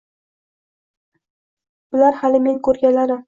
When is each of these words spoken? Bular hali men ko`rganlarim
Bular 1.93 2.19
hali 2.23 2.43
men 2.47 2.61
ko`rganlarim 2.69 3.19